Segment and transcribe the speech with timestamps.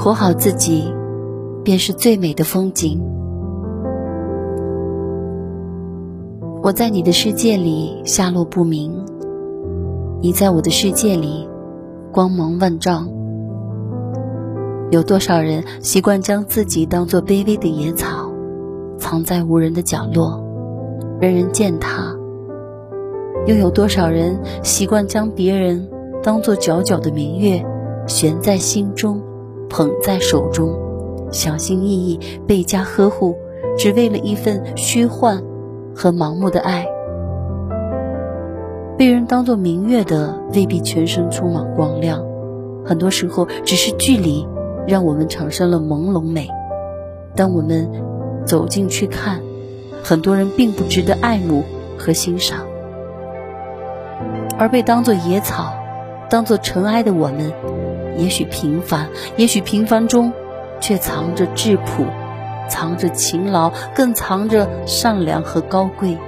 [0.00, 0.94] 活好自己，
[1.64, 3.02] 便是最美的风景。
[6.62, 8.92] 我在你的世界里下落不明，
[10.22, 11.48] 你在我的世界里
[12.12, 13.08] 光芒万丈。
[14.92, 18.30] 有多少人习惯将自己当作卑微的野草，
[18.98, 20.40] 藏在无人的角落，
[21.20, 22.16] 人人践踏？
[23.48, 25.88] 又有多少人习惯将别人
[26.22, 27.66] 当作皎皎的明月，
[28.06, 29.20] 悬在心中，
[29.68, 30.78] 捧在手中，
[31.30, 33.36] 小心翼翼，倍加呵护，
[33.76, 35.42] 只为了一份虚幻
[35.94, 36.86] 和盲目的爱？
[38.96, 42.24] 被人当作明月的，未必全身充满光亮，
[42.84, 44.46] 很多时候只是距离。
[44.88, 46.48] 让我们产生了朦胧美。
[47.36, 47.86] 当我们
[48.46, 49.38] 走进去看，
[50.02, 51.62] 很多人并不值得爱慕
[51.98, 52.60] 和欣赏，
[54.58, 55.74] 而被当作野草、
[56.30, 57.52] 当作尘埃的我们，
[58.18, 60.32] 也许平凡，也许平凡中
[60.80, 62.04] 却藏着质朴，
[62.68, 66.18] 藏着勤劳，更藏着善良和高贵。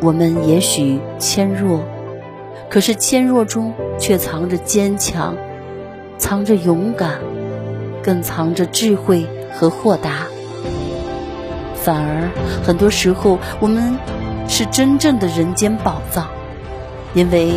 [0.00, 1.84] 我们也许纤弱，
[2.70, 5.36] 可是纤弱中却藏着坚强。
[6.18, 7.18] 藏着勇敢，
[8.00, 10.26] 更藏着智慧和豁达。
[11.74, 12.30] 反而，
[12.64, 13.98] 很多时候我们
[14.46, 16.28] 是真正的人间宝藏，
[17.12, 17.54] 因为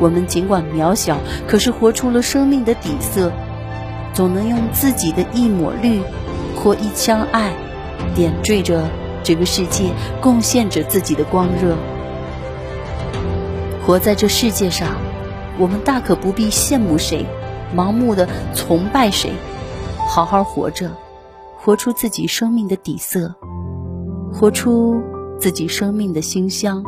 [0.00, 3.32] 我们尽管渺小，可是活出了生命的底色，
[4.12, 6.00] 总能用自己的一抹绿
[6.56, 7.52] 或一腔爱，
[8.14, 8.88] 点缀着
[9.22, 11.76] 这个世界，贡献着自己的光热。
[13.86, 14.96] 活在这世界上，
[15.58, 17.26] 我们大可不必羡慕谁。
[17.74, 19.32] 盲目的崇拜谁？
[20.08, 20.92] 好好活着，
[21.56, 23.34] 活出自己生命的底色，
[24.32, 25.02] 活出
[25.40, 26.84] 自己生命的馨香，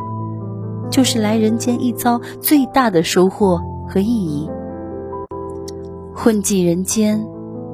[0.89, 4.49] 就是来人间一遭最大的收获和意义。
[6.15, 7.25] 混迹人间，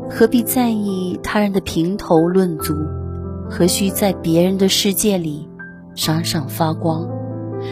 [0.10, 2.74] 何必在意他人的评头论足？
[3.50, 5.48] 何须在别人的世界里
[5.96, 7.08] 闪闪发光？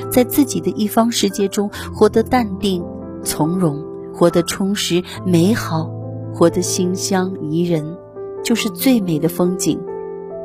[0.09, 2.83] 在自己的一方世界中，活得淡定
[3.23, 3.83] 从容。
[4.13, 5.89] 活得充实美好，
[6.33, 7.97] 活得馨香宜人，
[8.43, 9.79] 就是最美的风景，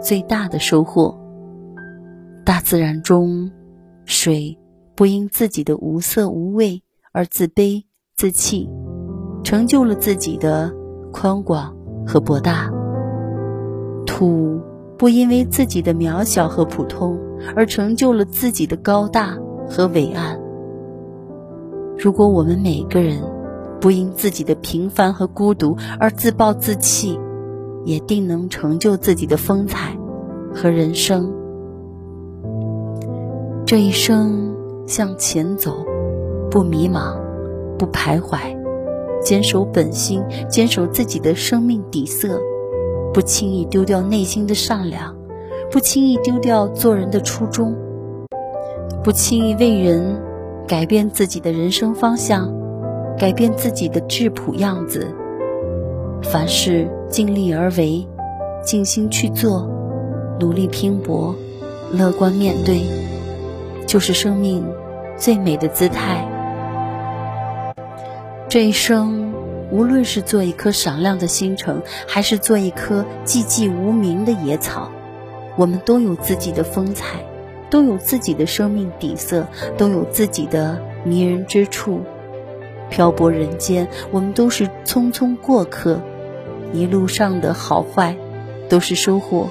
[0.01, 1.19] 最大的收获。
[2.45, 3.51] 大自然中，
[4.05, 4.57] 水
[4.97, 7.85] 不因自己的无色无味而自卑
[8.17, 8.71] 自弃，
[9.45, 10.75] 成就了自己的
[11.13, 11.77] 宽广
[12.07, 12.71] 和博大；
[14.07, 14.59] 土
[14.97, 17.19] 不因为自己的渺小和普通
[17.55, 19.37] 而成就了自己的高大
[19.69, 20.41] 和伟岸。
[21.99, 23.23] 如果我们每个人，
[23.83, 27.21] 不因自己的平凡和孤独而自暴自弃，
[27.85, 29.95] 也定能成就自己的风采
[30.55, 31.31] 和人生。
[33.67, 34.56] 这一生
[34.87, 35.85] 向前走，
[36.51, 37.17] 不迷茫，
[37.79, 38.39] 不徘徊，
[39.23, 42.41] 坚守本心，坚守自己的生命底色，
[43.13, 45.17] 不轻易丢掉内心的善良，
[45.71, 47.75] 不轻易丢掉做人的初衷，
[49.03, 50.21] 不轻易为人
[50.67, 52.55] 改变自己的人生方向。
[53.19, 55.07] 改变自己的质朴样子，
[56.23, 58.07] 凡事尽力而为，
[58.63, 59.67] 尽心去做，
[60.39, 61.35] 努力拼搏，
[61.91, 62.83] 乐观面对，
[63.87, 64.67] 就是生命
[65.17, 66.29] 最美的姿态。
[68.49, 69.33] 这一生，
[69.71, 74.91] 无论是做一颗闪亮的星辰，还是做一颗寂寂无名的野草，
[75.57, 77.19] 我们都有自己的风采，
[77.71, 79.47] 都有自己的生命底色，
[79.77, 82.03] 都有自己的迷人之处。
[82.89, 86.01] 漂泊人间，我们都是匆匆过客，
[86.73, 88.17] 一路上的好坏
[88.69, 89.49] 都是收获，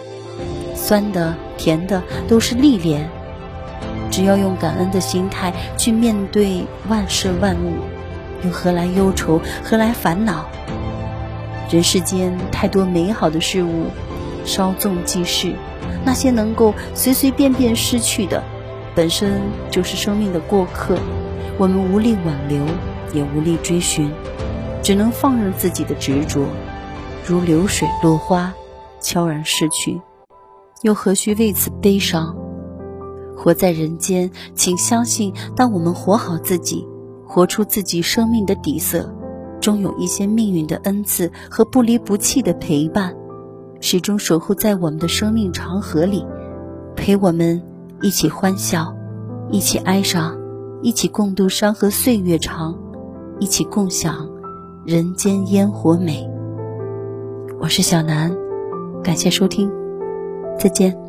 [0.73, 3.09] 酸的、甜的都是历练。
[4.15, 7.73] 只要用感恩的心态去面对万事万物，
[8.45, 9.41] 又何来忧愁？
[9.61, 10.45] 何来烦恼？
[11.69, 13.87] 人世间太多美好的事物，
[14.45, 15.53] 稍纵即逝。
[16.05, 18.41] 那些能够随随便便失去的，
[18.95, 20.97] 本身就是生命的过客，
[21.57, 22.65] 我们无力挽留。
[23.13, 24.09] 也无力追寻，
[24.81, 26.45] 只能放任自己的执着，
[27.25, 28.53] 如流水落花，
[29.01, 29.99] 悄然逝去，
[30.83, 32.44] 又何须为此悲伤？
[33.45, 36.83] 活在人间，请相信，当我们活好自己，
[37.27, 39.13] 活出自己生命的底色，
[39.61, 43.15] 终有一些命运的恩赐和不离不弃的陪伴，
[43.79, 46.25] 始终守护在我们的生命长河里，
[46.95, 47.61] 陪我们
[48.01, 48.95] 一起欢笑，
[49.51, 50.35] 一起哀伤，
[50.81, 52.75] 一起共度山河岁月长。
[53.39, 54.27] 一起共享
[54.85, 56.27] 人间烟火美。
[57.59, 58.35] 我是小南，
[59.03, 59.69] 感谢收听，
[60.57, 61.04] 再见。